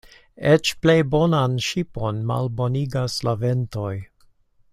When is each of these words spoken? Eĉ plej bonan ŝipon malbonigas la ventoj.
Eĉ 0.51 0.69
plej 0.85 0.95
bonan 1.15 1.59
ŝipon 1.67 2.25
malbonigas 2.33 3.23
la 3.29 3.39
ventoj. 3.45 3.95